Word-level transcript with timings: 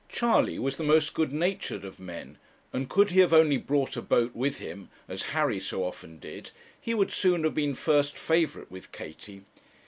Charley 0.09 0.57
was 0.57 0.77
the 0.77 0.83
most 0.83 1.13
good 1.13 1.31
natured 1.31 1.85
of 1.85 1.99
men, 1.99 2.39
and 2.73 2.89
could 2.89 3.11
he 3.11 3.19
have 3.19 3.33
only 3.33 3.57
brought 3.57 3.95
a 3.95 4.01
boat 4.01 4.35
with 4.35 4.57
him, 4.57 4.89
as 5.07 5.21
Harry 5.37 5.59
so 5.59 5.83
often 5.83 6.17
did, 6.17 6.49
he 6.81 6.95
would 6.95 7.11
soon 7.11 7.43
have 7.43 7.53
been 7.53 7.75
first 7.75 8.17
favourite 8.17 8.71
with 8.71 8.91
Katie. 8.91 9.43